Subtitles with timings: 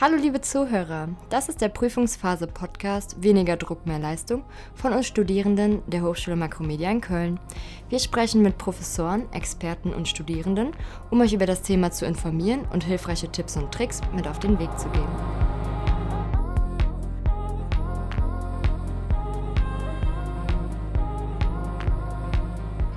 [0.00, 4.44] Hallo liebe Zuhörer, das ist der Prüfungsphase Podcast Weniger Druck, mehr Leistung
[4.76, 7.40] von uns Studierenden der Hochschule Makromedia in Köln.
[7.88, 10.70] Wir sprechen mit Professoren, Experten und Studierenden,
[11.10, 14.60] um euch über das Thema zu informieren und hilfreiche Tipps und Tricks mit auf den
[14.60, 15.37] Weg zu geben.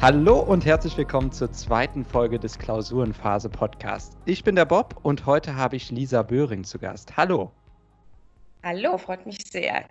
[0.02, 4.18] Hallo und herzlich willkommen zur zweiten Folge des Klausurenphase Podcast.
[4.26, 7.18] Ich bin der Bob und heute habe ich Lisa Böhring zu Gast.
[7.18, 7.52] Hallo.
[8.64, 9.86] Hallo, freut mich sehr.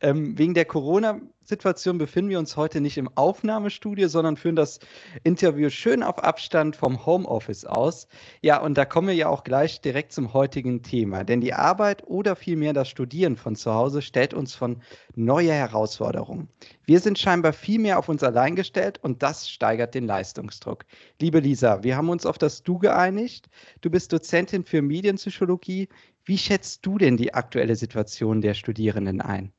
[0.00, 4.80] Ähm, wegen der Corona-Situation befinden wir uns heute nicht im Aufnahmestudio, sondern führen das
[5.22, 8.08] Interview schön auf Abstand vom Homeoffice aus.
[8.42, 11.24] Ja, und da kommen wir ja auch gleich direkt zum heutigen Thema.
[11.24, 14.82] Denn die Arbeit oder vielmehr das Studieren von zu Hause stellt uns von
[15.14, 16.48] neue Herausforderungen.
[16.84, 20.84] Wir sind scheinbar viel mehr auf uns allein gestellt und das steigert den Leistungsdruck.
[21.20, 23.48] Liebe Lisa, wir haben uns auf das Du geeinigt.
[23.80, 25.88] Du bist Dozentin für Medienpsychologie.
[26.24, 29.52] Wie schätzt du denn die aktuelle Situation der Studierenden ein?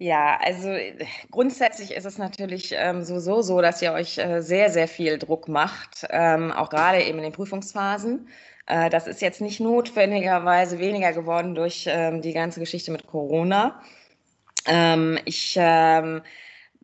[0.00, 0.68] Ja, also
[1.32, 5.48] grundsätzlich ist es natürlich ähm, sowieso so, dass ihr euch äh, sehr, sehr viel Druck
[5.48, 8.28] macht, ähm, auch gerade eben in den Prüfungsphasen.
[8.66, 13.82] Äh, das ist jetzt nicht notwendigerweise weniger geworden durch ähm, die ganze Geschichte mit Corona.
[14.66, 16.22] Ähm, ich ähm,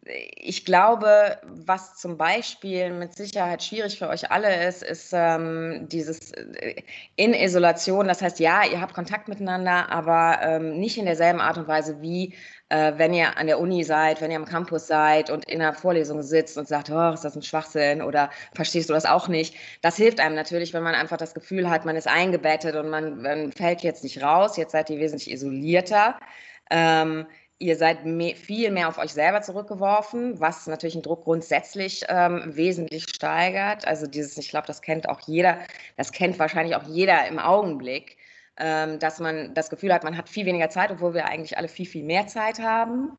[0.06, 6.32] ich glaube, was zum Beispiel mit Sicherheit schwierig für euch alle ist, ist ähm, dieses
[6.32, 6.82] äh,
[7.16, 8.06] in Isolation.
[8.06, 12.02] Das heißt, ja, ihr habt Kontakt miteinander, aber ähm, nicht in derselben Art und Weise
[12.02, 12.34] wie
[12.68, 15.74] äh, wenn ihr an der Uni seid, wenn ihr am Campus seid und in einer
[15.74, 19.54] Vorlesung sitzt und sagt, oh, ist das ein Schwachsinn oder verstehst du das auch nicht.
[19.82, 23.22] Das hilft einem natürlich, wenn man einfach das Gefühl hat, man ist eingebettet und man,
[23.22, 24.56] man fällt jetzt nicht raus.
[24.56, 26.18] Jetzt seid ihr wesentlich isolierter.
[26.70, 27.26] Ähm,
[27.58, 32.42] Ihr seid mehr, viel mehr auf euch selber zurückgeworfen, was natürlich den Druck grundsätzlich ähm,
[32.46, 33.86] wesentlich steigert.
[33.86, 35.58] Also dieses, ich glaube, das kennt auch jeder,
[35.96, 38.16] das kennt wahrscheinlich auch jeder im Augenblick,
[38.56, 41.68] ähm, dass man das Gefühl hat, man hat viel weniger Zeit, obwohl wir eigentlich alle
[41.68, 43.16] viel, viel mehr Zeit haben.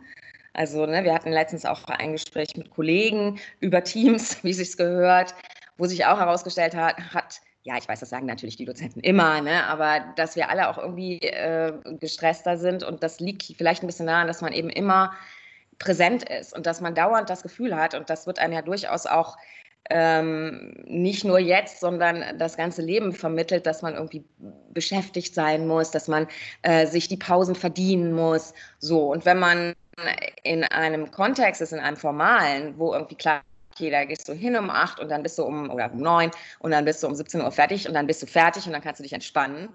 [0.54, 5.36] Also ne, wir hatten letztens auch ein Gespräch mit Kollegen über Teams, wie sich gehört,
[5.78, 9.42] wo sich auch herausgestellt hat, hat ja, ich weiß, das sagen natürlich die Dozenten immer,
[9.42, 9.66] ne?
[9.66, 14.06] aber dass wir alle auch irgendwie äh, gestresster sind und das liegt vielleicht ein bisschen
[14.06, 15.14] daran, dass man eben immer
[15.80, 19.08] präsent ist und dass man dauernd das Gefühl hat und das wird einem ja durchaus
[19.08, 19.36] auch
[19.90, 24.24] ähm, nicht nur jetzt, sondern das ganze Leben vermittelt, dass man irgendwie
[24.72, 26.28] beschäftigt sein muss, dass man
[26.62, 28.54] äh, sich die Pausen verdienen muss.
[28.80, 29.74] So, und wenn man
[30.44, 33.42] in einem Kontext ist, in einem formalen, wo irgendwie klar
[33.76, 36.32] okay, da gehst du hin um acht und dann bist du um, oder um neun
[36.60, 38.82] und dann bist du um 17 Uhr fertig und dann bist du fertig und dann
[38.82, 39.70] kannst du dich entspannen,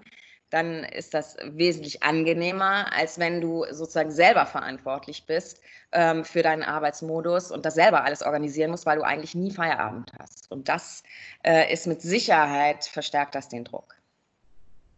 [0.49, 5.61] dann ist das wesentlich angenehmer, als wenn du sozusagen selber verantwortlich bist
[5.93, 10.11] ähm, für deinen Arbeitsmodus und das selber alles organisieren musst, weil du eigentlich nie Feierabend
[10.19, 10.51] hast.
[10.51, 11.03] Und das
[11.43, 13.95] äh, ist mit Sicherheit, verstärkt das den Druck.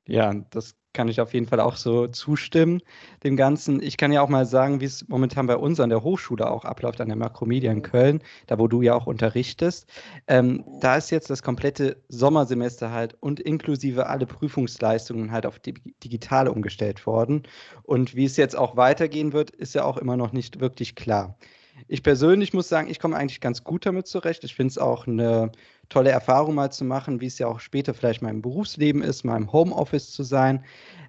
[0.07, 2.81] Ja, das kann ich auf jeden Fall auch so zustimmen,
[3.23, 3.81] dem Ganzen.
[3.81, 6.65] Ich kann ja auch mal sagen, wie es momentan bei uns an der Hochschule auch
[6.65, 9.87] abläuft, an der Makromedia in Köln, da wo du ja auch unterrichtest.
[10.27, 15.73] Ähm, da ist jetzt das komplette Sommersemester halt und inklusive alle Prüfungsleistungen halt auf die
[16.03, 17.43] digitale umgestellt worden.
[17.81, 21.37] Und wie es jetzt auch weitergehen wird, ist ja auch immer noch nicht wirklich klar.
[21.87, 24.43] Ich persönlich muss sagen, ich komme eigentlich ganz gut damit zurecht.
[24.43, 25.51] Ich finde es auch eine
[25.89, 29.37] tolle Erfahrung mal zu machen, wie es ja auch später vielleicht mein Berufsleben ist, mal
[29.37, 30.63] im Homeoffice zu sein.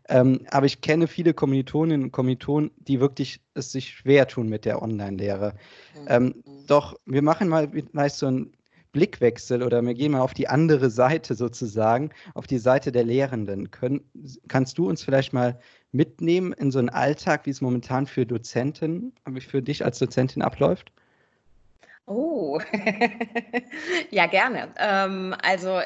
[0.09, 4.65] Ähm, aber ich kenne viele Kommilitoninnen und Kommilitonen, die wirklich es sich schwer tun mit
[4.65, 5.55] der Online-Lehre.
[5.95, 6.07] Mhm.
[6.09, 8.53] Ähm, doch wir machen mal vielleicht so einen
[8.93, 13.71] Blickwechsel oder wir gehen mal auf die andere Seite sozusagen, auf die Seite der Lehrenden.
[13.71, 14.03] Können,
[14.49, 15.59] kannst du uns vielleicht mal
[15.93, 20.93] mitnehmen in so einen Alltag, wie es momentan für Dozenten, für dich als Dozentin abläuft?
[22.07, 22.61] Oh,
[24.11, 24.69] ja, gerne.
[24.79, 25.81] Ähm, also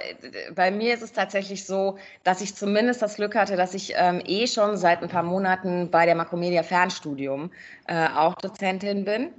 [0.53, 4.21] bei mir ist es tatsächlich so, dass ich zumindest das Glück hatte, dass ich ähm,
[4.27, 7.53] eh schon seit ein paar Monaten bei der Makromedia Fernstudium
[7.87, 9.31] äh, auch Dozentin bin.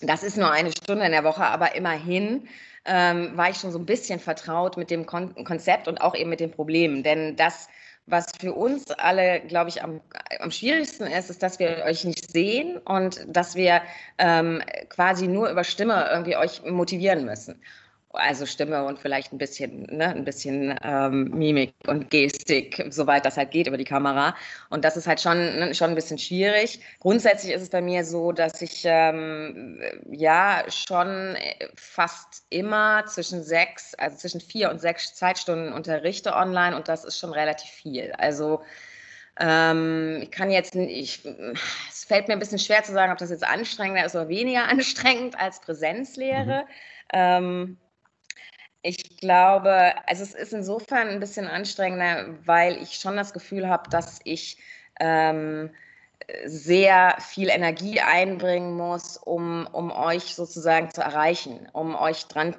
[0.00, 2.48] Das ist nur eine Stunde in der Woche, aber immerhin
[2.86, 6.30] ähm, war ich schon so ein bisschen vertraut mit dem Kon Konzept und auch eben
[6.30, 7.02] mit den Problemen.
[7.02, 7.68] Denn das
[8.06, 10.00] was für uns alle, glaube ich, am,
[10.40, 13.80] am schwierigsten ist, ist, dass wir euch nicht sehen und dass wir
[14.18, 17.60] ähm, quasi nur über Stimme irgendwie euch motivieren müssen
[18.14, 23.36] also Stimme und vielleicht ein bisschen, ne, ein bisschen ähm, Mimik und Gestik, soweit das
[23.36, 24.34] halt geht über die Kamera.
[24.70, 26.80] Und das ist halt schon, ne, schon ein bisschen schwierig.
[27.00, 29.80] Grundsätzlich ist es bei mir so, dass ich ähm,
[30.10, 31.36] ja schon
[31.74, 37.18] fast immer zwischen sechs, also zwischen vier und sechs Zeitstunden unterrichte online und das ist
[37.18, 38.12] schon relativ viel.
[38.12, 38.62] Also
[39.38, 41.24] ähm, ich kann jetzt, ich,
[41.90, 44.64] es fällt mir ein bisschen schwer zu sagen, ob das jetzt anstrengender ist oder weniger
[44.68, 46.62] anstrengend als Präsenzlehre.
[46.62, 46.68] Mhm.
[47.12, 47.78] Ähm,
[49.14, 53.88] ich glaube, also es ist insofern ein bisschen anstrengender, weil ich schon das Gefühl habe,
[53.90, 54.58] dass ich
[54.98, 55.70] ähm,
[56.46, 62.56] sehr viel Energie einbringen muss, um, um euch sozusagen zu erreichen, um euch dran,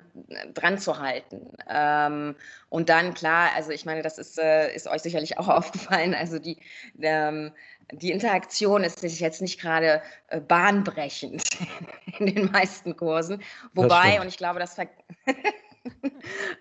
[0.53, 1.49] dran zu halten.
[1.69, 2.35] Ähm,
[2.69, 6.39] und dann, klar, also ich meine, das ist, äh, ist euch sicherlich auch aufgefallen, also
[6.39, 6.57] die,
[7.01, 7.51] ähm,
[7.91, 11.43] die Interaktion ist jetzt nicht gerade äh, bahnbrechend
[12.19, 13.41] in den meisten Kursen.
[13.73, 14.77] Wobei, und ich glaube, das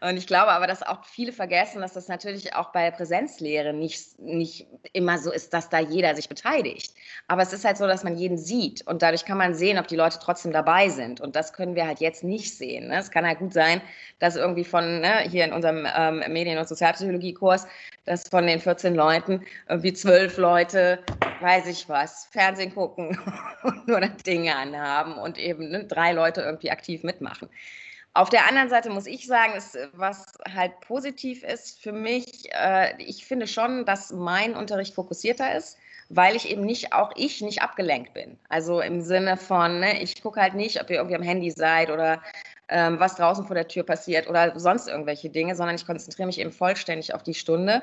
[0.01, 4.19] Und ich glaube aber, dass auch viele vergessen, dass das natürlich auch bei Präsenzlehre nicht,
[4.19, 6.95] nicht immer so ist, dass da jeder sich beteiligt.
[7.29, 9.89] Aber es ist halt so, dass man jeden sieht und dadurch kann man sehen, ob
[9.89, 11.21] die Leute trotzdem dabei sind.
[11.21, 12.89] Und das können wir halt jetzt nicht sehen.
[12.89, 12.99] Ne?
[12.99, 13.81] Es kann halt gut sein,
[14.19, 17.67] dass irgendwie von ne, hier in unserem ähm, Medien- und Sozialpsychologie-Kurs,
[18.05, 21.03] dass von den 14 Leuten irgendwie zwölf Leute,
[21.41, 23.19] weiß ich was, Fernsehen gucken
[23.63, 27.49] und nur Dinge anhaben und eben ne, drei Leute irgendwie aktiv mitmachen.
[28.17, 30.25] Auf der anderen Seite muss ich sagen, ist, was
[30.55, 35.79] halt positiv ist für mich, äh, ich finde schon, dass mein Unterricht fokussierter ist,
[36.11, 38.39] weil ich eben nicht, auch ich nicht abgelenkt bin.
[38.49, 41.91] Also im Sinne von, ne, ich gucke halt nicht, ob ihr irgendwie am Handy seid
[41.91, 42.23] oder
[42.69, 46.39] ähm, was draußen vor der Tür passiert oder sonst irgendwelche Dinge, sondern ich konzentriere mich
[46.39, 47.83] eben vollständig auf die Stunde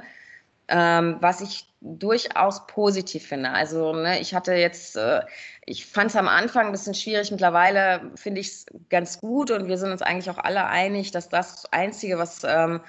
[0.68, 3.50] ähm, was ich durchaus positiv finde.
[3.52, 5.22] Also ne, ich hatte jetzt, äh,
[5.66, 9.68] ich fand es am Anfang ein bisschen schwierig, mittlerweile finde ich es ganz gut und
[9.68, 12.82] wir sind uns eigentlich auch alle einig, dass das Einzige, was ähm,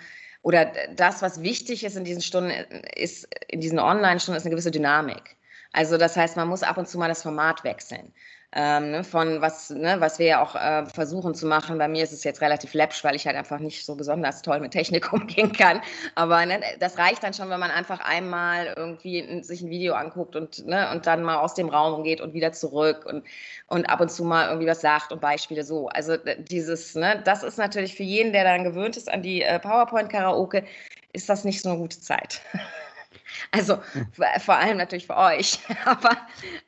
[0.43, 2.51] oder das, was wichtig ist in diesen Stunden,
[2.97, 5.37] ist, in diesen Online-Stunden, ist eine gewisse Dynamik.
[5.73, 8.13] Also das heißt, man muss ab und zu mal das Format wechseln
[8.55, 11.79] ähm, ne, von was, ne, was wir ja auch äh, versuchen zu machen.
[11.79, 14.61] Bei mir ist es jetzt relativ läppsch, weil ich halt einfach nicht so besonders toll
[14.61, 15.81] mit Technik umgehen kann.
[16.15, 20.37] Aber ne, das reicht dann schon, wenn man einfach einmal irgendwie sich ein Video anguckt
[20.37, 23.25] und, ne, und dann mal aus dem Raum geht und wieder zurück und,
[23.69, 25.89] und ab und zu mal irgendwie was sagt und Beispiele so.
[25.89, 29.59] Also dieses, ne, das ist natürlich für jeden, der dann gewöhnt ist an die äh,
[29.59, 30.65] PowerPoint-Karaoke,
[31.15, 32.43] ist das nicht so eine gute Zeit.
[33.51, 33.79] Also
[34.41, 35.59] vor allem natürlich für euch.
[35.85, 36.17] Aber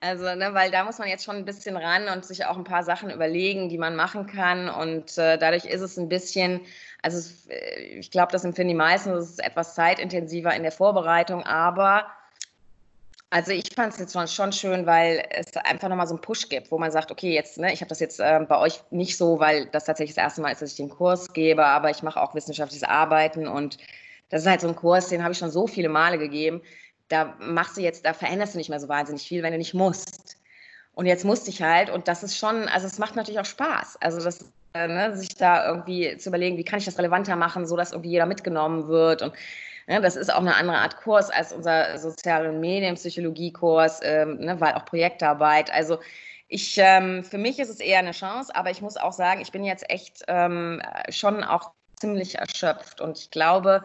[0.00, 2.64] also, ne, weil da muss man jetzt schon ein bisschen ran und sich auch ein
[2.64, 4.68] paar Sachen überlegen, die man machen kann.
[4.68, 6.60] Und äh, dadurch ist es ein bisschen,
[7.02, 11.42] also äh, ich glaube, das empfinden die meisten, es ist etwas zeitintensiver in der Vorbereitung,
[11.44, 12.06] aber
[13.34, 16.48] also ich fand es jetzt schon, schon schön, weil es einfach nochmal so einen Push
[16.48, 19.16] gibt, wo man sagt, okay, jetzt, ne, ich habe das jetzt äh, bei euch nicht
[19.16, 22.04] so, weil das tatsächlich das erste Mal ist, dass ich den Kurs gebe, aber ich
[22.04, 23.78] mache auch wissenschaftliches Arbeiten und
[24.34, 26.60] das ist halt so ein Kurs, den habe ich schon so viele Male gegeben.
[27.06, 29.74] Da machst du jetzt, da veränderst du nicht mehr so wahnsinnig viel, wenn du nicht
[29.74, 30.38] musst.
[30.92, 33.96] Und jetzt musste ich halt, und das ist schon, also es macht natürlich auch Spaß.
[34.00, 37.64] Also das, äh, ne, sich da irgendwie zu überlegen, wie kann ich das relevanter machen,
[37.64, 39.22] so dass irgendwie jeder mitgenommen wird.
[39.22, 39.34] Und
[39.86, 44.74] ne, das ist auch eine andere Art Kurs als unser soziale Medienpsychologie-Kurs, ähm, ne, weil
[44.74, 45.72] auch Projektarbeit.
[45.72, 46.00] Also
[46.48, 49.52] ich, ähm, für mich ist es eher eine Chance, aber ich muss auch sagen, ich
[49.52, 51.70] bin jetzt echt ähm, schon auch
[52.00, 53.00] ziemlich erschöpft.
[53.00, 53.84] Und ich glaube,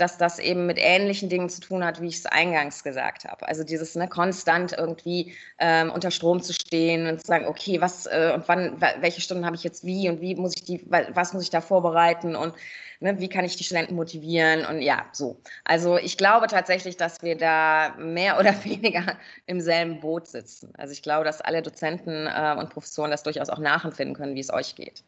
[0.00, 3.46] dass das eben mit ähnlichen Dingen zu tun hat, wie ich es eingangs gesagt habe.
[3.46, 8.06] Also dieses ne, konstant irgendwie ähm, unter Strom zu stehen und zu sagen, okay, was
[8.06, 11.32] äh, und wann, welche Stunden habe ich jetzt wie und wie muss ich die, was
[11.32, 12.54] muss ich da vorbereiten und
[13.00, 15.40] ne, wie kann ich die Studenten motivieren und ja, so.
[15.64, 20.72] Also ich glaube tatsächlich, dass wir da mehr oder weniger im selben Boot sitzen.
[20.76, 24.40] Also ich glaube, dass alle Dozenten äh, und Professoren das durchaus auch nachempfinden können, wie
[24.40, 25.02] es euch geht.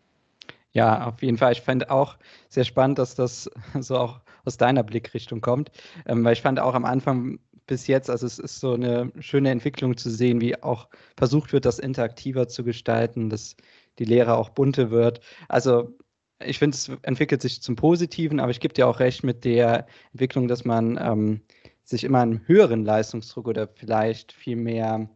[0.74, 1.52] Ja, auf jeden Fall.
[1.52, 2.16] Ich fand auch
[2.48, 3.50] sehr spannend, dass das
[3.80, 5.70] so auch aus deiner Blickrichtung kommt,
[6.06, 9.50] ähm, weil ich fand auch am Anfang bis jetzt, also es ist so eine schöne
[9.50, 13.56] Entwicklung zu sehen, wie auch versucht wird, das interaktiver zu gestalten, dass
[13.98, 15.20] die Lehre auch bunter wird.
[15.48, 15.96] Also
[16.44, 19.86] ich finde, es entwickelt sich zum Positiven, aber ich gebe dir auch recht mit der
[20.12, 21.42] Entwicklung, dass man ähm,
[21.84, 25.08] sich immer einen höheren Leistungsdruck oder vielleicht viel mehr,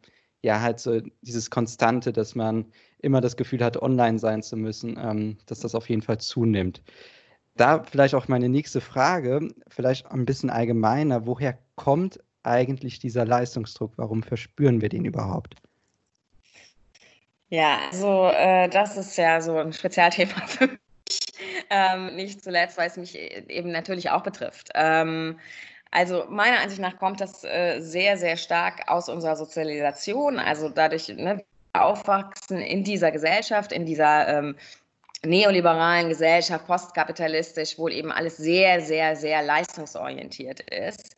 [0.42, 2.66] ja, halt so dieses Konstante, dass man
[3.06, 6.82] immer das Gefühl hat, online sein zu müssen, ähm, dass das auf jeden Fall zunimmt.
[7.56, 11.26] Da vielleicht auch meine nächste Frage, vielleicht ein bisschen allgemeiner.
[11.26, 13.92] Woher kommt eigentlich dieser Leistungsdruck?
[13.96, 15.54] Warum verspüren wir den überhaupt?
[17.48, 20.80] Ja, also äh, das ist ja so ein Spezialthema für mich.
[21.70, 24.70] Ähm, nicht zuletzt, weil es mich eben natürlich auch betrifft.
[24.74, 25.38] Ähm,
[25.90, 30.38] also meiner Ansicht nach kommt das äh, sehr, sehr stark aus unserer Sozialisation.
[30.38, 31.44] Also dadurch, ne,
[31.84, 34.56] aufwachsen in dieser Gesellschaft, in dieser ähm,
[35.24, 41.16] neoliberalen Gesellschaft, postkapitalistisch, wo eben alles sehr, sehr, sehr leistungsorientiert ist.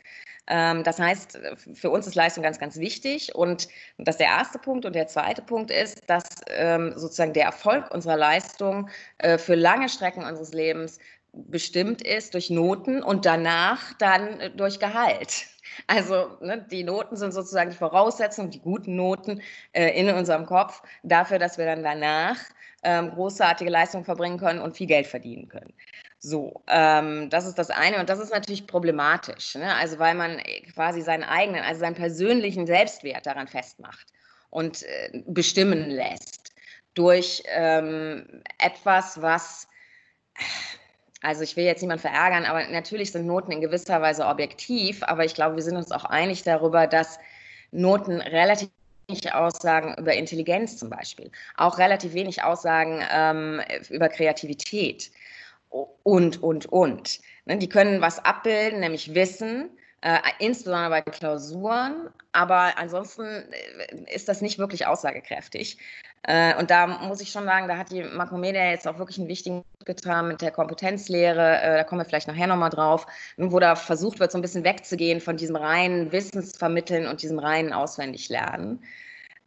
[0.48, 1.38] Ähm, das heißt,
[1.74, 3.34] für uns ist Leistung ganz, ganz wichtig.
[3.34, 4.86] Und das ist der erste Punkt.
[4.86, 8.88] Und der zweite Punkt ist, dass ähm, sozusagen der Erfolg unserer Leistung
[9.18, 10.98] äh, für lange Strecken unseres Lebens
[11.46, 15.46] bestimmt ist durch Noten und danach dann äh, durch Gehalt.
[15.86, 19.42] Also ne, die Noten sind sozusagen die Voraussetzung, die guten Noten
[19.72, 22.36] äh, in unserem Kopf dafür, dass wir dann danach
[22.82, 25.72] ähm, großartige Leistungen verbringen können und viel Geld verdienen können.
[26.20, 29.72] So, ähm, das ist das eine und das ist natürlich problematisch, ne?
[29.74, 30.42] also weil man
[30.74, 34.08] quasi seinen eigenen, also seinen persönlichen Selbstwert daran festmacht
[34.50, 36.52] und äh, bestimmen lässt
[36.94, 39.68] durch ähm, etwas, was,
[41.20, 45.24] also ich will jetzt niemand verärgern, aber natürlich sind Noten in gewisser Weise objektiv, aber
[45.24, 47.18] ich glaube, wir sind uns auch einig darüber, dass
[47.72, 48.68] Noten relativ
[49.08, 53.60] wenig aussagen über Intelligenz zum Beispiel, auch relativ wenig aussagen ähm,
[53.90, 55.10] über Kreativität
[56.02, 57.20] und, und, und.
[57.46, 59.70] Ne, die können was abbilden, nämlich Wissen,
[60.02, 65.78] äh, insbesondere bei Klausuren, aber ansonsten äh, ist das nicht wirklich aussagekräftig.
[66.24, 69.28] Äh, und da muss ich schon sagen, da hat die Makromedia jetzt auch wirklich einen
[69.28, 71.60] wichtigen getan mit der Kompetenzlehre.
[71.60, 73.06] Äh, da kommen wir vielleicht nachher nochmal drauf,
[73.36, 77.72] wo da versucht wird, so ein bisschen wegzugehen von diesem reinen Wissensvermitteln und diesem reinen
[77.72, 78.82] Auswendiglernen.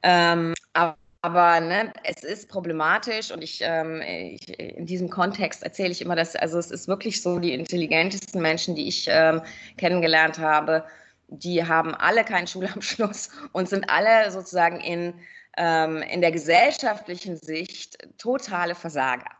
[0.04, 5.92] Ähm, aber aber ne, es ist problematisch und ich, ähm, ich, in diesem Kontext erzähle
[5.92, 9.42] ich immer, dass also es ist wirklich so, die intelligentesten Menschen, die ich ähm,
[9.78, 10.84] kennengelernt habe,
[11.28, 15.13] die haben alle keinen Schulabschluss und sind alle sozusagen in,
[15.58, 19.31] ähm, in der gesellschaftlichen Sicht totale Versager.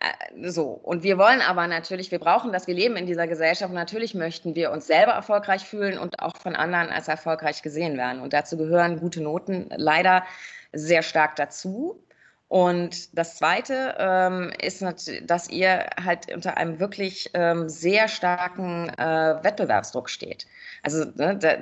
[0.00, 3.70] Äh, so, und wir wollen aber natürlich, wir brauchen das, wir leben in dieser Gesellschaft
[3.70, 7.96] und natürlich möchten wir uns selber erfolgreich fühlen und auch von anderen als erfolgreich gesehen
[7.96, 8.20] werden.
[8.20, 9.68] Und dazu gehören gute Noten.
[9.74, 10.24] Leider
[10.72, 12.04] sehr stark dazu.
[12.48, 14.82] Und das Zweite ähm, ist,
[15.22, 20.46] dass ihr halt unter einem wirklich ähm, sehr starken äh, Wettbewerbsdruck steht.
[20.82, 21.56] Also ne, da,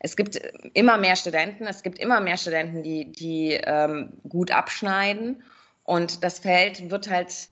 [0.00, 0.38] es gibt
[0.74, 5.42] immer mehr Studenten, es gibt immer mehr Studenten, die, die ähm, gut abschneiden.
[5.84, 7.48] Und das Feld wird halt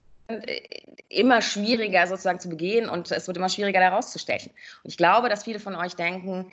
[1.09, 4.52] immer schwieriger sozusagen zu begehen und es wird immer schwieriger da rauszustechen.
[4.85, 6.52] Und ich glaube, dass viele von euch denken,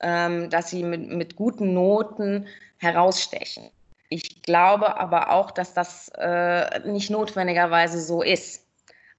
[0.00, 2.46] ähm, dass sie mit, mit guten Noten
[2.78, 3.70] herausstechen.
[4.08, 8.64] Ich glaube aber auch, dass das äh, nicht notwendigerweise so ist.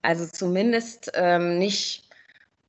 [0.01, 2.09] Also zumindest ähm, nicht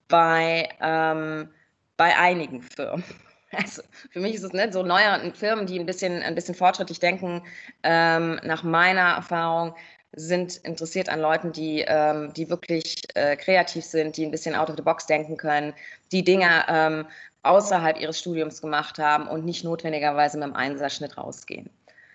[0.08, 1.50] bei, ähm,
[1.96, 3.04] bei einigen Firmen.
[3.50, 7.00] Also für mich ist es nicht so neueren Firmen, die ein bisschen, ein bisschen fortschrittlich
[7.00, 7.42] denken,
[7.82, 9.74] ähm, nach meiner Erfahrung
[10.12, 14.68] sind interessiert an Leuten, die, ähm, die wirklich äh, kreativ sind, die ein bisschen out
[14.68, 15.72] of the box denken können,
[16.12, 17.06] die Dinge ähm,
[17.42, 21.70] außerhalb ihres Studiums gemacht haben und nicht notwendigerweise mit dem Einserschnitt rausgehen.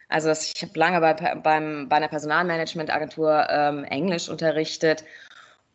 [0.09, 5.03] Also ich habe lange bei, beim, bei einer Personalmanagementagentur ähm, Englisch unterrichtet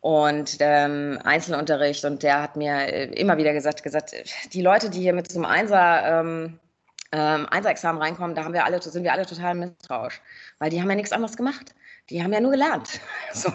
[0.01, 4.13] und ähm, Einzelunterricht und der hat mir äh, immer wieder gesagt, gesagt,
[4.53, 6.59] die Leute, die hier mit einem Einser, ähm,
[7.11, 10.21] ähm, Einser-Examen reinkommen, da haben wir alle, sind wir alle total misstrauisch,
[10.59, 11.73] weil die haben ja nichts anderes gemacht.
[12.09, 12.99] Die haben ja nur gelernt.
[13.33, 13.51] So.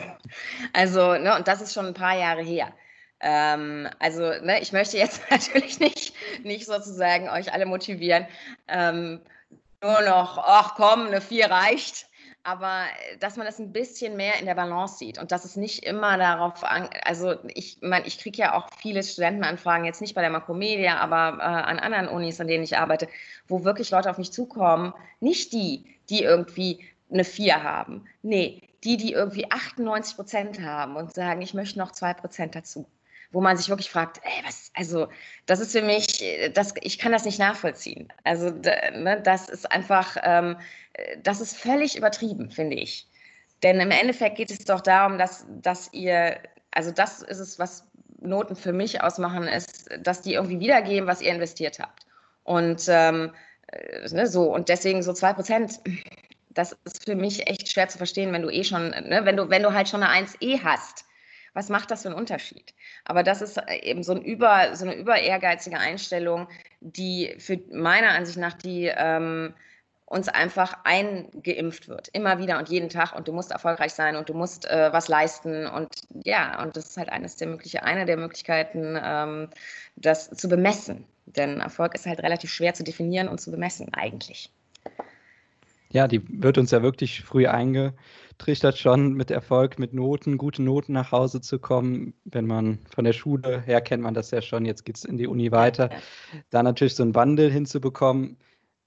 [0.72, 2.72] Also, ne, und das ist schon ein paar Jahre her.
[3.20, 6.14] Ähm, also, ne, ich möchte jetzt natürlich nicht,
[6.44, 8.26] nicht sozusagen euch alle motivieren,
[8.68, 9.20] ähm,
[9.84, 12.06] nur noch, ach komm, eine 4 reicht.
[12.42, 15.56] Aber äh, dass man das ein bisschen mehr in der Balance sieht und dass es
[15.56, 20.14] nicht immer darauf an, also ich meine, ich kriege ja auch viele Studentenanfragen, jetzt nicht
[20.14, 23.08] bei der Makromedia, aber äh, an anderen Unis, an denen ich arbeite,
[23.48, 28.06] wo wirklich Leute auf mich zukommen, nicht die, die irgendwie eine 4 haben.
[28.22, 32.86] Nee, die, die irgendwie 98 Prozent haben und sagen, ich möchte noch 2 Prozent dazu
[33.34, 35.08] wo man sich wirklich fragt, ey, was, also
[35.46, 36.24] das ist für mich,
[36.54, 38.12] das, ich kann das nicht nachvollziehen.
[38.22, 40.56] Also ne, das ist einfach, ähm,
[41.22, 43.08] das ist völlig übertrieben, finde ich.
[43.64, 46.38] Denn im Endeffekt geht es doch darum, dass, dass ihr,
[46.70, 47.86] also das ist es, was
[48.20, 52.06] Noten für mich ausmachen, ist, dass die irgendwie wiedergeben, was ihr investiert habt.
[52.44, 53.32] Und ähm,
[53.66, 55.80] äh, ne, so, und deswegen so zwei Prozent,
[56.50, 59.50] das ist für mich echt schwer zu verstehen, wenn du eh schon, ne, wenn du,
[59.50, 61.04] wenn du halt schon eine 1E hast
[61.54, 62.74] was macht das für einen Unterschied?
[63.04, 66.48] Aber das ist äh, eben so, ein über, so eine über ehrgeizige Einstellung,
[66.80, 69.54] die für meiner Ansicht nach die ähm,
[70.06, 74.28] uns einfach eingeimpft wird, immer wieder und jeden Tag und du musst erfolgreich sein und
[74.28, 75.88] du musst äh, was leisten und
[76.24, 79.48] ja, und das ist halt eines der mögliche, eine der Möglichkeiten, ähm,
[79.96, 81.04] das zu bemessen.
[81.26, 84.52] Denn Erfolg ist halt relativ schwer zu definieren und zu bemessen eigentlich.
[85.90, 87.46] Ja, die wird uns ja wirklich früh
[88.34, 92.14] eingetrichtert, schon mit Erfolg, mit Noten, gute Noten nach Hause zu kommen.
[92.24, 95.16] Wenn man von der Schule her kennt man das ja schon, jetzt geht es in
[95.16, 95.90] die Uni weiter.
[96.50, 98.36] Da natürlich so einen Wandel hinzubekommen,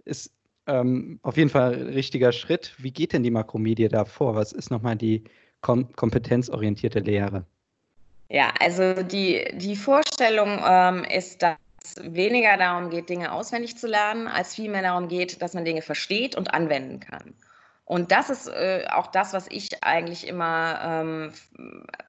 [0.05, 0.33] ist
[0.67, 2.73] ähm, auf jeden Fall ein richtiger Schritt.
[2.77, 4.35] Wie geht denn die Makromedia da vor?
[4.35, 5.23] Was ist nochmal die
[5.61, 7.45] kom kompetenzorientierte Lehre?
[8.29, 11.55] Ja, also die, die Vorstellung ähm, ist, dass
[12.01, 16.35] weniger darum geht, Dinge auswendig zu lernen, als vielmehr darum geht, dass man Dinge versteht
[16.35, 17.33] und anwenden kann.
[17.87, 21.31] Und das ist äh, auch das, was ich eigentlich immer ähm,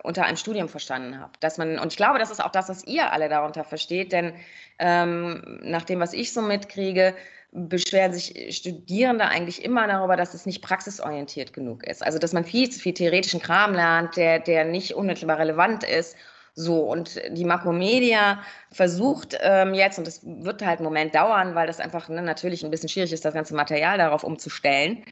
[0.03, 1.31] unter einem Studium verstanden habe.
[1.39, 4.35] Dass man, und ich glaube, das ist auch das, was ihr alle darunter versteht, denn
[4.81, 7.15] ähm, nach dem, was ich so mitkriege,
[7.53, 12.05] beschweren sich Studierende eigentlich immer darüber, dass es nicht praxisorientiert genug ist.
[12.05, 16.17] Also dass man viel zu viel theoretischen Kram lernt, der, der nicht unmittelbar relevant ist.
[16.57, 18.43] So, und die Makromedia
[18.73, 22.65] versucht ähm, jetzt, und das wird halt einen Moment dauern, weil das einfach ne, natürlich
[22.65, 25.05] ein bisschen schwierig ist, das ganze Material darauf umzustellen,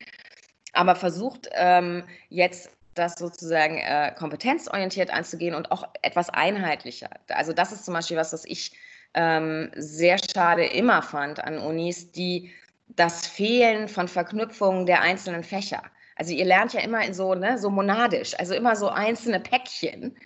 [0.77, 7.11] aber versucht ähm, jetzt das sozusagen äh, kompetenzorientiert anzugehen und auch etwas einheitlicher.
[7.29, 8.73] Also das ist zum Beispiel was, was ich
[9.15, 12.53] ähm, sehr schade immer fand an Unis, die
[12.89, 15.83] das Fehlen von Verknüpfungen der einzelnen Fächer.
[16.17, 20.17] Also ihr lernt ja immer in so, ne, so monadisch, also immer so einzelne Päckchen.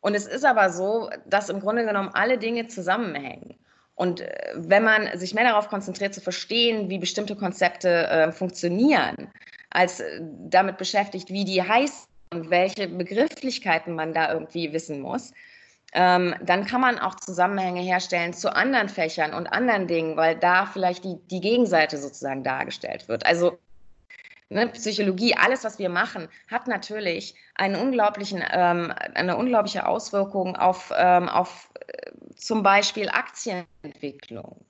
[0.00, 3.56] Und es ist aber so, dass im Grunde genommen alle Dinge zusammenhängen.
[3.94, 9.28] Und äh, wenn man sich mehr darauf konzentriert zu verstehen, wie bestimmte Konzepte äh, funktionieren,
[9.70, 15.32] als äh, damit beschäftigt, wie die heißen und welche Begrifflichkeiten man da irgendwie wissen muss,
[15.94, 20.66] ähm, dann kann man auch Zusammenhänge herstellen zu anderen Fächern und anderen Dingen, weil da
[20.66, 23.24] vielleicht die, die Gegenseite sozusagen dargestellt wird.
[23.24, 23.58] Also
[24.50, 30.92] ne, Psychologie, alles, was wir machen, hat natürlich einen unglaublichen, ähm, eine unglaubliche Auswirkung auf,
[30.96, 34.64] ähm, auf äh, zum Beispiel Aktienentwicklung.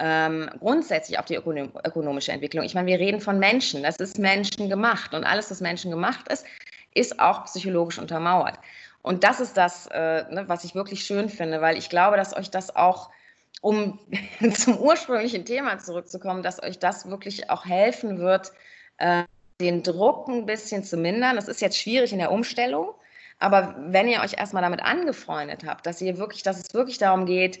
[0.00, 2.64] Ähm, grundsätzlich auf die ökonom ökonomische Entwicklung.
[2.64, 6.46] Ich meine, wir reden von Menschen, das ist menschengemacht und alles, was menschengemacht ist,
[6.94, 8.58] ist auch psychologisch untermauert.
[9.02, 12.36] Und das ist das, äh, ne, was ich wirklich schön finde, weil ich glaube, dass
[12.36, 13.10] euch das auch,
[13.60, 13.98] um
[14.54, 18.52] zum ursprünglichen Thema zurückzukommen, dass euch das wirklich auch helfen wird,
[18.98, 19.24] äh,
[19.60, 21.36] den Druck ein bisschen zu mindern.
[21.36, 22.94] Das ist jetzt schwierig in der Umstellung,
[23.40, 27.26] aber wenn ihr euch erstmal damit angefreundet habt, dass ihr wirklich, dass es wirklich darum
[27.26, 27.60] geht,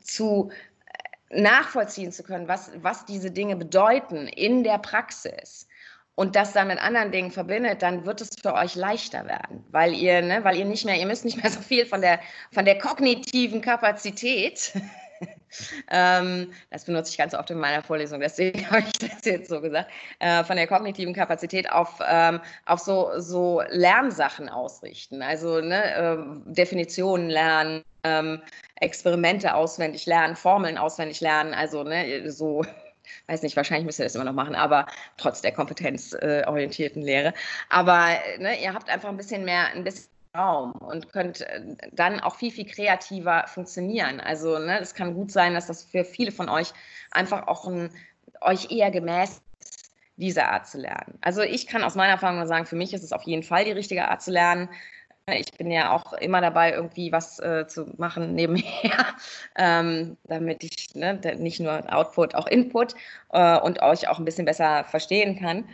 [0.00, 0.54] zu äh,
[1.30, 5.68] nachvollziehen zu können, was, was diese Dinge bedeuten in der Praxis,
[6.18, 9.94] und das dann mit anderen Dingen verbindet, dann wird es für euch leichter werden, weil
[9.94, 12.18] ihr, ne, weil ihr nicht mehr, ihr müsst nicht mehr so viel von der,
[12.50, 14.72] von der kognitiven Kapazität.
[15.90, 19.60] ähm, das benutze ich ganz oft in meiner Vorlesung, deswegen habe ich das jetzt so
[19.60, 25.94] gesagt, äh, von der kognitiven Kapazität auf, ähm, auf so, so Lernsachen ausrichten, also ne,
[25.94, 28.40] äh, Definitionen lernen, ähm,
[28.76, 32.64] Experimente auswendig lernen, Formeln auswendig lernen, also ne, so
[33.26, 37.32] weiß nicht, wahrscheinlich müsst ihr das immer noch machen, aber trotz der kompetenzorientierten Lehre.
[37.70, 42.20] Aber ne, ihr habt einfach ein bisschen mehr, ein bisschen Raum und könnt äh, dann
[42.20, 44.20] auch viel, viel kreativer funktionieren.
[44.20, 46.72] Also ne, es kann gut sein, dass das für viele von euch
[47.10, 47.90] einfach auch ein,
[48.40, 51.18] euch eher gemäß ist, diese Art zu lernen.
[51.20, 53.64] Also ich kann aus meiner Erfahrung nur sagen, für mich ist es auf jeden Fall
[53.64, 54.68] die richtige Art zu lernen.
[55.30, 59.06] Ich bin ja auch immer dabei, irgendwie was äh, zu machen nebenher,
[59.56, 62.94] ähm, damit ich ne, nicht nur Output, auch Input
[63.32, 65.68] äh, und euch auch ein bisschen besser verstehen kann.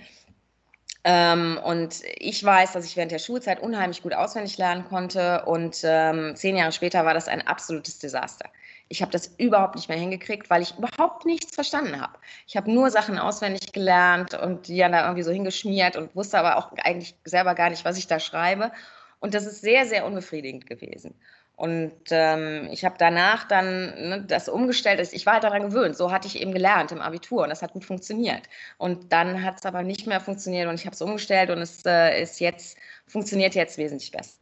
[1.04, 5.80] Ähm, und ich weiß, dass ich während der Schulzeit unheimlich gut auswendig lernen konnte und
[5.84, 8.48] ähm, zehn Jahre später war das ein absolutes Desaster.
[8.88, 12.18] Ich habe das überhaupt nicht mehr hingekriegt, weil ich überhaupt nichts verstanden habe.
[12.46, 16.38] Ich habe nur Sachen auswendig gelernt und die dann da irgendwie so hingeschmiert und wusste
[16.38, 18.72] aber auch eigentlich selber gar nicht, was ich da schreibe.
[19.20, 21.14] Und das ist sehr, sehr unbefriedigend gewesen.
[21.56, 25.00] Und ähm, ich habe danach dann ne, das umgestellt.
[25.12, 25.96] Ich war halt daran gewöhnt.
[25.96, 28.42] So hatte ich eben gelernt im Abitur und das hat gut funktioniert.
[28.76, 31.84] Und dann hat es aber nicht mehr funktioniert und ich habe es umgestellt und es
[31.86, 34.34] äh, ist jetzt, funktioniert jetzt wesentlich besser.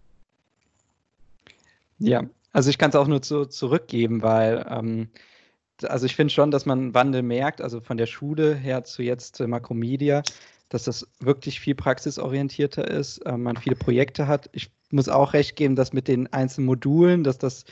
[1.99, 5.11] Ja, also ich kann es auch nur zu, zurückgeben, weil ähm,
[5.83, 9.37] also ich finde schon, dass man Wandel merkt, also von der Schule her zu jetzt
[9.37, 10.23] zu Makromedia
[10.73, 14.49] dass das wirklich viel praxisorientierter ist, äh, man viele Projekte hat.
[14.53, 17.65] Ich muss auch recht geben, dass mit den einzelnen Modulen, dass das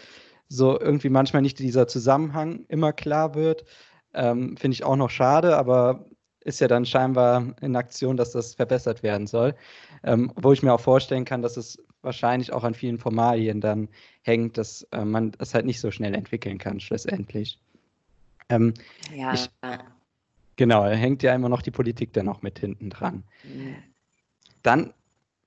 [0.48, 3.64] so irgendwie manchmal nicht dieser Zusammenhang immer klar wird,
[4.12, 6.04] ähm, finde ich auch noch schade, aber
[6.44, 9.54] ist ja dann scheinbar in Aktion, dass das verbessert werden soll.
[10.02, 13.88] Ähm, wo ich mir auch vorstellen kann, dass es wahrscheinlich auch an vielen Formalien dann
[14.22, 17.58] hängt, dass äh, man es halt nicht so schnell entwickeln kann, schlussendlich.
[18.48, 18.74] Ähm,
[19.14, 19.34] ja.
[19.34, 19.48] Ich,
[20.60, 23.24] Genau, hängt ja immer noch die Politik dann noch mit hinten dran.
[24.62, 24.92] Dann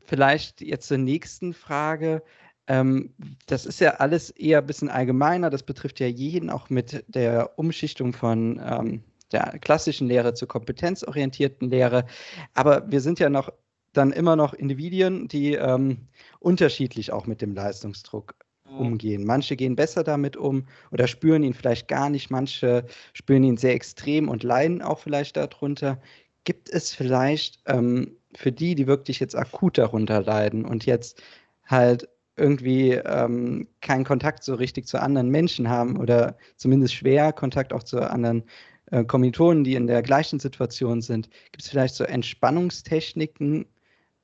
[0.04, 2.23] vielleicht jetzt zur nächsten Frage.
[2.65, 3.13] Ähm,
[3.45, 5.52] das ist ja alles eher ein bisschen allgemeiner.
[5.52, 11.69] Das betrifft ja jeden, auch mit der Umschichtung von ähm, der klassischen Lehre zur kompetenzorientierten
[11.69, 12.08] Lehre.
[12.56, 13.54] Aber wir sind ja noch
[13.91, 16.08] dann immer noch Individuen, die ähm,
[16.39, 18.34] unterschiedlich auch mit dem Leistungsdruck
[18.76, 19.26] umgehen.
[19.26, 22.30] Manche gehen besser damit um oder spüren ihn vielleicht gar nicht.
[22.32, 26.02] Manche spüren ihn sehr extrem und leiden auch vielleicht darunter.
[26.44, 31.22] Gibt es vielleicht ähm, für die, die wirklich jetzt akut darunter leiden und jetzt
[31.66, 37.74] halt irgendwie ähm, keinen Kontakt so richtig zu anderen Menschen haben oder zumindest schwer Kontakt
[37.74, 38.44] auch zu anderen
[38.92, 43.66] äh, Kommilitonen, die in der gleichen Situation sind, gibt es vielleicht so Entspannungstechniken,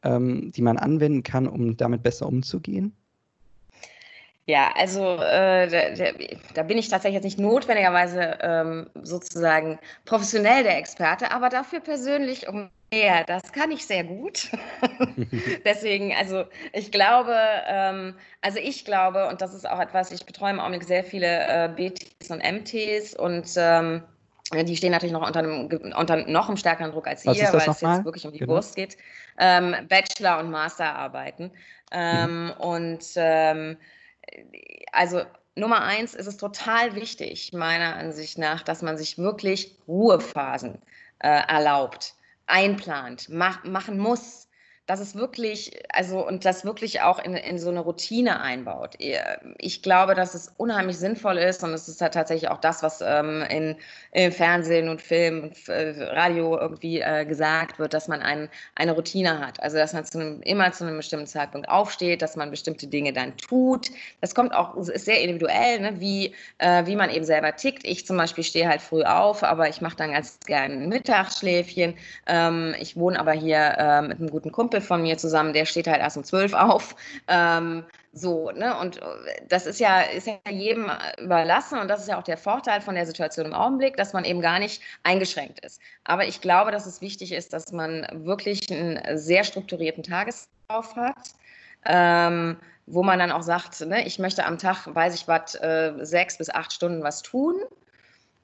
[0.03, 2.95] ähm, die man anwenden kann, um damit besser umzugehen?
[4.49, 6.11] Ja, also äh, da,
[6.55, 12.47] da, bin ich tatsächlich jetzt nicht notwendigerweise ähm, sozusagen professionell der Experte, aber dafür persönlich
[12.47, 13.25] um mehr.
[13.25, 14.49] Das kann ich sehr gut.
[15.65, 17.35] Deswegen, also ich glaube,
[17.67, 21.27] ähm, also ich glaube, und das ist auch etwas, ich betreue im Augenblick sehr viele
[21.27, 24.01] äh, BTs und MTs und ähm,
[24.51, 27.69] die stehen natürlich noch unter einem, unter noch einem stärkeren Druck als Was ihr, weil
[27.69, 27.97] es mal?
[27.97, 28.53] jetzt wirklich um die genau.
[28.53, 28.97] Wurst geht.
[29.37, 31.51] Ähm, Bachelor- und Masterarbeiten.
[31.91, 32.51] Ähm, mhm.
[32.53, 33.77] Und ähm,
[34.91, 35.23] also
[35.55, 40.81] Nummer eins ist es total wichtig, meiner Ansicht nach, dass man sich wirklich Ruhephasen
[41.19, 42.15] äh, erlaubt,
[42.45, 44.48] einplant, mach, machen muss
[44.89, 48.95] dass es wirklich, also und das wirklich auch in, in so eine Routine einbaut.
[49.59, 52.99] Ich glaube, dass es unheimlich sinnvoll ist und es ist halt tatsächlich auch das, was
[53.01, 53.75] ähm, in,
[54.13, 58.93] in, Fernsehen und Film und äh, Radio irgendwie äh, gesagt wird, dass man ein, eine
[58.93, 59.61] Routine hat.
[59.61, 63.13] Also dass man zu einem, immer zu einem bestimmten Zeitpunkt aufsteht, dass man bestimmte Dinge
[63.13, 63.91] dann tut.
[64.21, 65.99] Das kommt auch, ist sehr individuell, ne?
[65.99, 67.85] wie, äh, wie man eben selber tickt.
[67.85, 71.93] Ich zum Beispiel stehe halt früh auf, aber ich mache dann ganz gerne ein Mittagsschläfchen.
[72.25, 75.65] Ähm, ich wohne aber hier äh, mit einem guten Kumpel Kumpel von mir zusammen, der
[75.65, 76.95] steht halt erst um zwölf auf.
[77.27, 78.77] Ähm, so, ne?
[78.79, 79.05] Und äh,
[79.47, 82.95] das ist ja, ist ja jedem überlassen und das ist ja auch der Vorteil von
[82.95, 85.79] der Situation im Augenblick, dass man eben gar nicht eingeschränkt ist.
[86.03, 91.33] Aber ich glaube, dass es wichtig ist, dass man wirklich einen sehr strukturierten Tageslauf hat.
[91.85, 92.57] Ähm,
[92.91, 96.39] wo man dann auch sagt, ne, ich möchte am Tag, weiß ich was, äh, sechs
[96.39, 97.55] bis acht Stunden was tun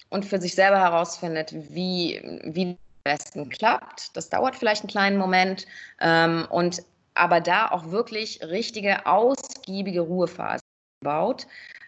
[0.09, 4.17] und für sich selber herausfindet, wie, wie besten klappt.
[4.17, 5.65] Das dauert vielleicht einen kleinen Moment.
[6.01, 10.67] Ähm, und aber da auch wirklich richtige, ausgiebige Ruhephasen
[11.01, 11.47] baut.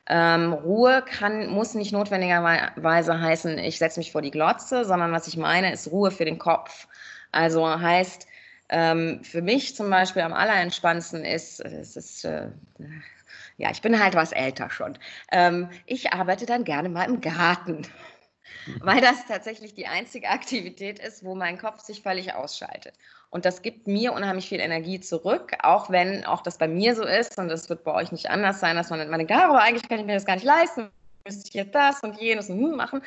[0.10, 5.27] Ähm, Ruhe kann, muss nicht notwendigerweise heißen, ich setze mich vor die Glotze, sondern was
[5.27, 6.88] ich meine, ist Ruhe für den Kopf.
[7.34, 8.25] Also heißt,
[8.69, 12.49] ähm, für mich zum Beispiel am allerentspannendsten ist, es ist, äh,
[13.58, 14.97] ja, ich bin halt was älter schon.
[15.32, 17.82] Ähm, ich arbeite dann gerne mal im Garten
[18.81, 22.93] weil das tatsächlich die einzige Aktivität ist, wo mein Kopf sich völlig ausschaltet.
[23.29, 27.03] Und das gibt mir unheimlich viel Energie zurück, auch wenn auch das bei mir so
[27.03, 29.62] ist und das wird bei euch nicht anders sein, dass man, man denkt, ah, aber
[29.62, 30.89] eigentlich kann ich mir das gar nicht leisten,
[31.25, 33.01] müsste ich jetzt das und jenes und hm machen.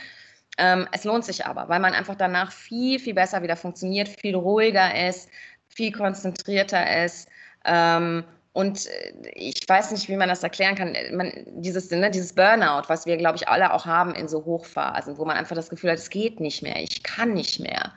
[0.58, 4.34] Ähm, es lohnt sich aber, weil man einfach danach viel, viel besser wieder funktioniert, viel
[4.34, 5.30] ruhiger ist,
[5.68, 7.28] viel konzentrierter ist.
[7.64, 10.96] Ähm, und äh, ich weiß nicht, wie man das erklären kann.
[11.12, 15.18] Man, dieses, ne, dieses Burnout, was wir, glaube ich, alle auch haben in so Hochphasen,
[15.18, 17.92] wo man einfach das Gefühl hat, es geht nicht mehr, ich kann nicht mehr.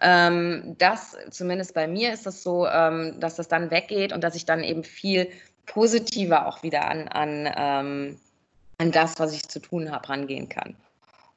[0.00, 4.34] Ähm, das, zumindest bei mir ist das so, ähm, dass das dann weggeht und dass
[4.34, 5.28] ich dann eben viel
[5.66, 8.20] positiver auch wieder an, an, ähm,
[8.78, 10.74] an das, was ich zu tun habe, rangehen kann.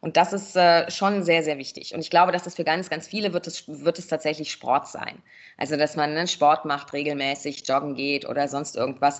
[0.05, 1.95] Und das ist äh, schon sehr, sehr wichtig.
[1.95, 4.87] Und ich glaube, dass das für ganz, ganz viele wird es, wird es tatsächlich Sport
[4.87, 5.23] sein.
[5.57, 9.19] Also, dass man einen Sport macht, regelmäßig joggen geht oder sonst irgendwas.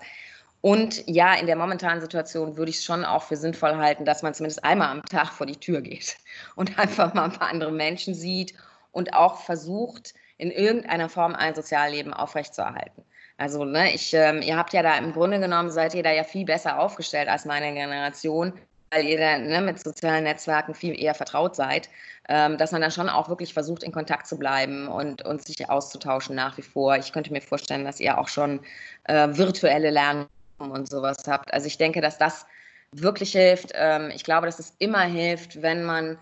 [0.61, 4.21] Und ja, in der momentanen Situation würde ich es schon auch für sinnvoll halten, dass
[4.21, 6.17] man zumindest einmal am Tag vor die Tür geht
[6.55, 8.53] und einfach mal ein paar andere Menschen sieht
[8.91, 13.03] und auch versucht, in irgendeiner Form ein Sozialleben aufrechtzuerhalten.
[13.37, 16.23] Also, ne, ich, ähm, ihr habt ja da im Grunde genommen, seid ihr da ja
[16.23, 18.53] viel besser aufgestellt als meine Generation
[18.91, 21.89] weil ihr dann ne, mit sozialen Netzwerken viel eher vertraut seid,
[22.29, 25.69] ähm, dass man dann schon auch wirklich versucht, in Kontakt zu bleiben und, und sich
[25.69, 26.95] auszutauschen nach wie vor.
[26.97, 28.61] Ich könnte mir vorstellen, dass ihr auch schon
[29.05, 31.53] äh, virtuelle Lernen und sowas habt.
[31.53, 32.45] Also ich denke, dass das
[32.91, 33.71] wirklich hilft.
[33.73, 36.17] Ähm, ich glaube, dass es immer hilft, wenn man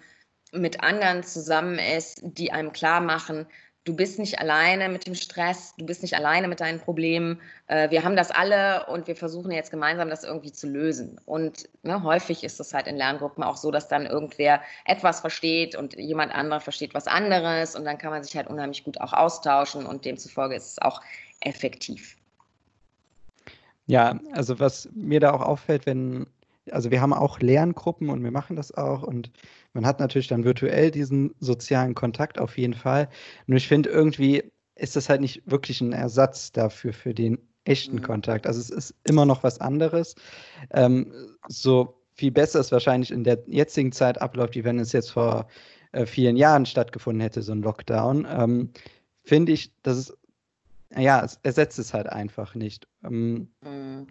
[0.51, 3.47] mit anderen zusammen ist, die einem klar machen,
[3.85, 7.39] du bist nicht alleine mit dem Stress, du bist nicht alleine mit deinen Problemen.
[7.67, 11.19] Äh, wir haben das alle und wir versuchen jetzt gemeinsam das irgendwie zu lösen.
[11.25, 15.75] Und ne, häufig ist es halt in Lerngruppen auch so, dass dann irgendwer etwas versteht
[15.75, 19.13] und jemand anderer versteht was anderes und dann kann man sich halt unheimlich gut auch
[19.13, 21.01] austauschen und demzufolge ist es auch
[21.41, 22.15] effektiv.
[23.85, 26.25] Ja, also was mir da auch auffällt, wenn
[26.71, 29.29] also wir haben auch Lerngruppen und wir machen das auch und
[29.73, 33.09] man hat natürlich dann virtuell diesen sozialen Kontakt auf jeden Fall.
[33.47, 34.43] Nur ich finde irgendwie
[34.75, 38.03] ist das halt nicht wirklich ein Ersatz dafür für den echten mhm.
[38.03, 38.47] Kontakt.
[38.47, 40.15] Also es ist immer noch was anderes.
[40.71, 41.11] Ähm,
[41.47, 45.47] so viel besser es wahrscheinlich in der jetzigen Zeit abläuft, wie wenn es jetzt vor
[45.91, 48.27] äh, vielen Jahren stattgefunden hätte, so ein Lockdown.
[48.29, 48.69] Ähm,
[49.23, 50.17] finde ich, dass es
[50.95, 52.87] ja, es ersetzt es halt einfach nicht.
[53.03, 54.07] Ähm, mhm.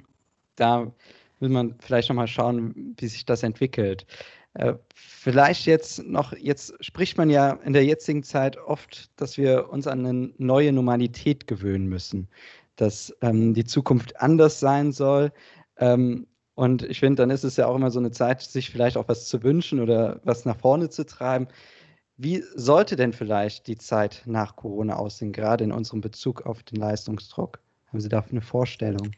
[0.56, 0.92] Da
[1.40, 4.06] will man vielleicht nochmal schauen, wie sich das entwickelt.
[4.54, 9.70] Äh, vielleicht jetzt noch, jetzt spricht man ja in der jetzigen Zeit oft, dass wir
[9.70, 12.28] uns an eine neue Normalität gewöhnen müssen,
[12.76, 15.32] dass ähm, die Zukunft anders sein soll.
[15.78, 18.96] Ähm, Und ich finde, dann ist es ja auch immer so eine Zeit, sich vielleicht
[18.98, 21.48] auch was zu wünschen oder was nach vorne zu treiben.
[22.18, 26.78] Wie sollte denn vielleicht die Zeit nach Corona aussehen, gerade in unserem Bezug auf den
[26.78, 27.60] Leistungsdruck?
[27.86, 29.16] Haben Sie dafür eine Vorstellung?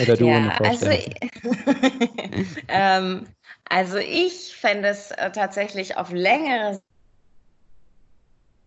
[0.00, 0.56] Oder du ja?
[0.58, 0.86] Also,
[2.68, 3.26] ähm,
[3.68, 6.80] also ich fände es äh, tatsächlich auf längere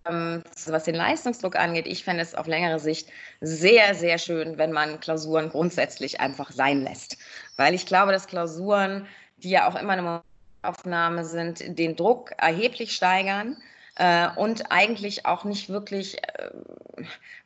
[0.05, 4.71] ähm, was den Leistungsdruck angeht, ich fände es auf längere Sicht sehr, sehr schön, wenn
[4.71, 7.17] man Klausuren grundsätzlich einfach sein lässt.
[7.57, 10.23] Weil ich glaube, dass Klausuren, die ja auch immer eine
[10.63, 13.57] Aufnahme sind, den Druck erheblich steigern
[14.01, 16.49] äh, und eigentlich auch nicht wirklich äh,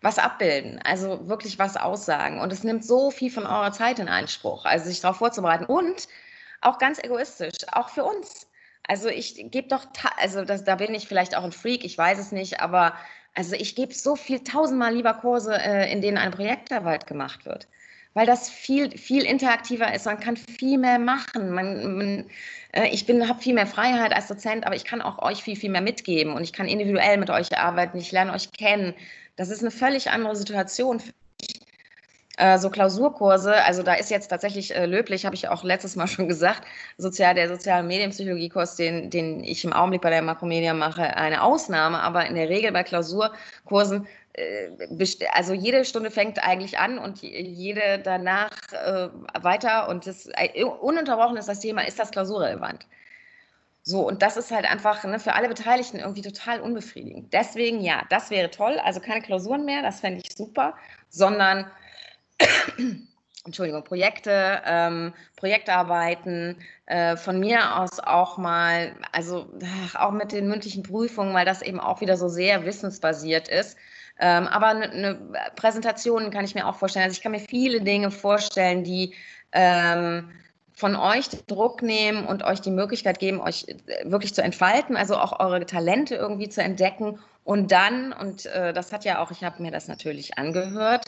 [0.01, 2.39] was abbilden, also wirklich was aussagen.
[2.39, 6.07] Und es nimmt so viel von eurer Zeit in Anspruch, also sich darauf vorzubereiten und
[6.61, 8.47] auch ganz egoistisch, auch für uns.
[8.87, 9.85] Also ich gebe doch,
[10.17, 12.93] also das, da bin ich vielleicht auch ein Freak, ich weiß es nicht, aber
[13.33, 17.67] also ich gebe so viel tausendmal lieber Kurse, äh, in denen eine Projektarbeit gemacht wird,
[18.15, 20.05] weil das viel, viel interaktiver ist.
[20.05, 21.51] Man kann viel mehr machen.
[21.51, 22.25] Man, man
[22.71, 25.69] äh, ich habe viel mehr Freiheit als Dozent, aber ich kann auch euch viel, viel
[25.69, 27.97] mehr mitgeben und ich kann individuell mit euch arbeiten.
[27.97, 28.95] Ich lerne euch kennen.
[29.35, 31.01] Das ist eine völlig andere Situation
[32.37, 36.07] äh, so Klausurkurse, also da ist jetzt tatsächlich äh, löblich, habe ich auch letztes Mal
[36.07, 36.63] schon gesagt,
[36.97, 41.99] sozial, der sozialen Medienpsychologiekurs, den, den ich im Augenblick bei der Makromedia mache, eine Ausnahme,
[42.01, 44.69] aber in der Regel bei Klausurkursen, äh,
[45.33, 49.09] also jede Stunde fängt eigentlich an und jede danach äh,
[49.41, 52.85] weiter und das, äh, ununterbrochen ist das Thema, ist das klausurrelevant?
[53.87, 57.31] So, und das ist halt einfach ne, für alle Beteiligten irgendwie total unbefriedigend.
[57.31, 58.79] Deswegen, ja, das wäre toll.
[58.83, 60.73] Also keine Klausuren mehr, das fände ich super,
[61.09, 61.69] sondern
[63.45, 70.47] Entschuldigung, Projekte, ähm, Projektarbeiten, äh, von mir aus auch mal, also ach, auch mit den
[70.47, 73.77] mündlichen Prüfungen, weil das eben auch wieder so sehr wissensbasiert ist.
[74.19, 75.19] Ähm, aber eine ne
[75.55, 77.03] Präsentation kann ich mir auch vorstellen.
[77.03, 79.13] Also ich kann mir viele Dinge vorstellen, die
[79.51, 80.31] ähm,
[80.73, 84.97] von euch den Druck nehmen und euch die Möglichkeit geben, euch äh, wirklich zu entfalten,
[84.97, 89.31] also auch eure Talente irgendwie zu entdecken und dann, und äh, das hat ja auch,
[89.31, 91.05] ich habe mir das natürlich angehört,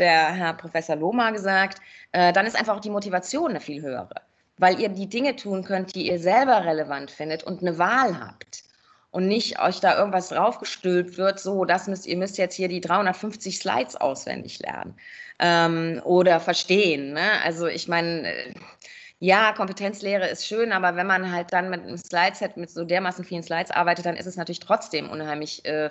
[0.00, 1.80] der Herr Professor Lohmer gesagt,
[2.12, 4.14] äh, dann ist einfach auch die Motivation eine viel höhere,
[4.58, 8.64] weil ihr die Dinge tun könnt, die ihr selber relevant findet und eine Wahl habt
[9.10, 12.80] und nicht euch da irgendwas draufgestülpt wird, so, das müsst, ihr müsst jetzt hier die
[12.80, 14.94] 350 Slides auswendig lernen
[15.38, 17.12] ähm, oder verstehen.
[17.12, 17.42] Ne?
[17.44, 18.54] Also ich meine, äh,
[19.18, 23.24] ja, Kompetenzlehre ist schön, aber wenn man halt dann mit einem Slideset mit so dermaßen
[23.24, 25.90] vielen Slides arbeitet, dann ist es natürlich trotzdem unheimlich äh,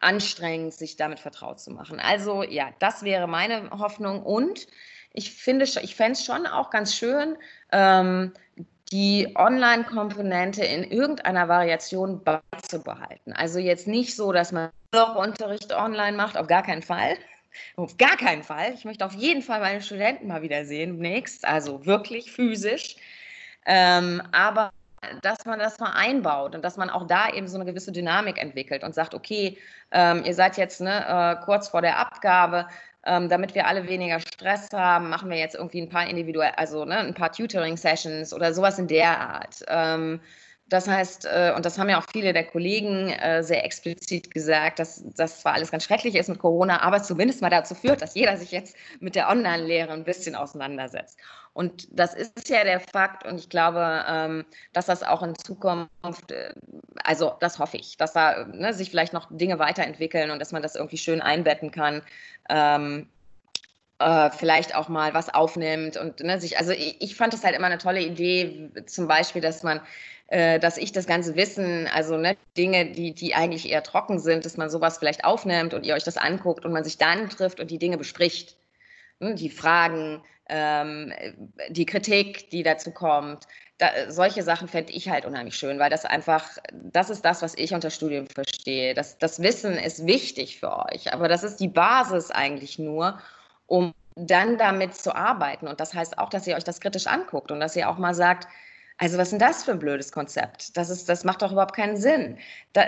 [0.00, 2.00] anstrengend, sich damit vertraut zu machen.
[2.00, 4.22] Also ja, das wäre meine Hoffnung.
[4.22, 4.66] Und
[5.12, 7.36] ich finde, ich fände es schon auch ganz schön,
[7.72, 8.32] ähm,
[8.92, 13.32] die Online-Komponente in irgendeiner Variation beizubehalten.
[13.32, 17.16] Also jetzt nicht so, dass man doch Unterricht online macht, auf gar keinen Fall.
[17.76, 18.74] Auf gar keinen Fall.
[18.74, 22.96] Ich möchte auf jeden Fall meine Studenten mal wieder sehen demnächst, also wirklich physisch.
[23.64, 24.72] Ähm, aber
[25.22, 28.38] dass man das mal einbaut und dass man auch da eben so eine gewisse Dynamik
[28.38, 29.58] entwickelt und sagt, okay,
[29.90, 32.66] ähm, ihr seid jetzt ne, äh, kurz vor der Abgabe,
[33.04, 36.84] ähm, damit wir alle weniger Stress haben, machen wir jetzt irgendwie ein paar individuell, also
[36.84, 39.64] ne, ein paar Tutoring-Sessions oder sowas in der Art.
[39.68, 40.20] Ähm,
[40.68, 44.80] das heißt, äh, und das haben ja auch viele der Kollegen äh, sehr explizit gesagt,
[44.80, 48.16] dass das zwar alles ganz schrecklich ist mit Corona, aber zumindest mal dazu führt, dass
[48.16, 51.20] jeder sich jetzt mit der Online-Lehre ein bisschen auseinandersetzt.
[51.56, 56.30] Und das ist ja der Fakt und ich glaube, ähm, dass das auch in Zukunft,
[56.30, 56.52] äh,
[57.02, 60.60] also das hoffe ich, dass da ne, sich vielleicht noch Dinge weiterentwickeln und dass man
[60.60, 62.02] das irgendwie schön einbetten kann.
[62.50, 63.08] Ähm,
[63.98, 67.56] äh, vielleicht auch mal was aufnimmt und ne, sich, also ich, ich fand es halt
[67.56, 69.80] immer eine tolle Idee, zum Beispiel, dass man
[70.26, 74.44] äh, dass ich das ganze Wissen, also ne, Dinge, die, die eigentlich eher trocken sind,
[74.44, 77.60] dass man sowas vielleicht aufnimmt und ihr euch das anguckt und man sich dann trifft
[77.60, 78.56] und die Dinge bespricht.
[79.20, 81.12] Hm, die Fragen, ähm,
[81.68, 83.46] die Kritik, die dazu kommt.
[83.78, 87.54] Da, solche Sachen fände ich halt unheimlich schön, weil das einfach, das ist das, was
[87.56, 88.94] ich unter Studium verstehe.
[88.94, 93.18] Das, das Wissen ist wichtig für euch, aber das ist die Basis eigentlich nur,
[93.66, 95.68] um dann damit zu arbeiten.
[95.68, 98.14] Und das heißt auch, dass ihr euch das kritisch anguckt und dass ihr auch mal
[98.14, 98.48] sagt,
[98.98, 100.76] also was ist denn das für ein blödes Konzept?
[100.76, 102.38] Das, ist, das macht doch überhaupt keinen Sinn.
[102.72, 102.86] Da,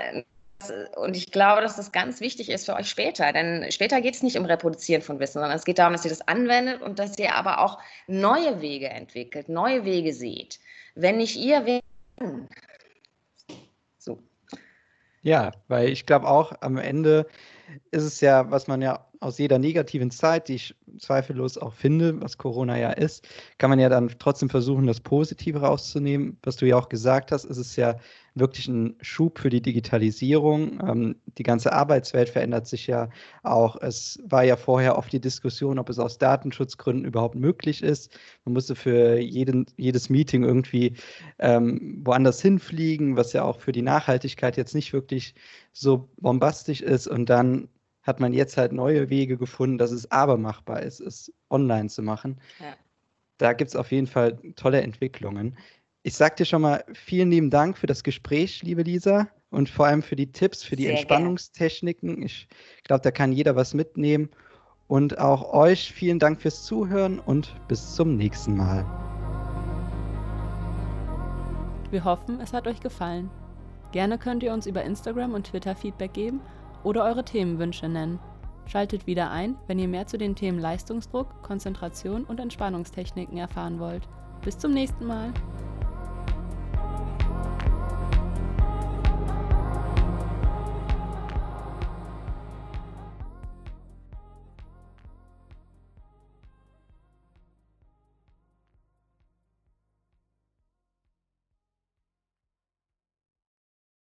[0.97, 3.33] und ich glaube, dass das ganz wichtig ist für euch später.
[3.33, 6.11] Denn später geht es nicht um Reproduzieren von Wissen, sondern es geht darum, dass ihr
[6.11, 10.59] das anwendet und dass ihr aber auch neue Wege entwickelt, neue Wege seht.
[10.95, 11.81] Wenn nicht ihr, wer
[13.99, 14.19] So.
[15.23, 17.27] Ja, weil ich glaube auch am Ende
[17.91, 22.21] ist es ja, was man ja aus jeder negativen Zeit, die ich zweifellos auch finde,
[22.21, 23.27] was Corona ja ist,
[23.59, 26.39] kann man ja dann trotzdem versuchen, das Positive rauszunehmen.
[26.43, 27.97] Was du ja auch gesagt hast, ist es ja
[28.35, 30.81] wirklich ein Schub für die Digitalisierung.
[30.87, 33.09] Ähm, die ganze Arbeitswelt verändert sich ja
[33.43, 33.77] auch.
[33.81, 38.17] Es war ja vorher oft die Diskussion, ob es aus Datenschutzgründen überhaupt möglich ist.
[38.45, 40.95] Man musste für jeden, jedes Meeting irgendwie
[41.41, 45.35] ähm, woanders hinfliegen, was ja auch für die Nachhaltigkeit jetzt nicht wirklich
[45.81, 47.07] so bombastisch ist.
[47.07, 47.69] Und dann
[48.03, 52.03] hat man jetzt halt neue Wege gefunden, dass es aber machbar ist, es online zu
[52.03, 52.41] machen.
[52.59, 52.75] Ja.
[53.39, 55.57] Da gibt es auf jeden Fall tolle Entwicklungen.
[56.03, 59.87] Ich sag dir schon mal vielen lieben Dank für das Gespräch, liebe Lisa, und vor
[59.87, 62.23] allem für die Tipps, für die Sehr Entspannungstechniken.
[62.23, 62.49] Ich
[62.85, 64.31] glaube, da kann jeder was mitnehmen.
[64.87, 68.87] Und auch euch vielen Dank fürs Zuhören und bis zum nächsten Mal.
[71.91, 73.31] Wir hoffen, es hat euch gefallen.
[73.93, 76.41] Gerne könnt ihr uns über Instagram und Twitter Feedback geben
[76.85, 78.19] oder eure Themenwünsche nennen.
[78.67, 84.03] Schaltet wieder ein, wenn ihr mehr zu den Themen Leistungsdruck, Konzentration und Entspannungstechniken erfahren wollt.
[84.45, 85.33] Bis zum nächsten Mal.